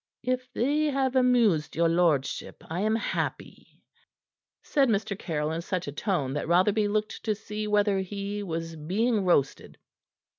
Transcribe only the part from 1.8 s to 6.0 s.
lordship I am happy," said Mr. Caryll in such a